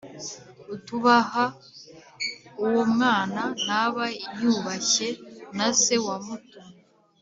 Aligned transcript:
Utubaha 0.75 1.43
uwo 2.63 2.81
Mwana, 2.93 3.41
ntaba 3.63 4.03
yubashye 4.39 5.07
na 5.57 5.67
Se 5.81 5.95
wamutumye 6.05 6.73